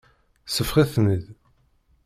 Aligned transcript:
Seffeɣ-iten-id. 0.55 1.25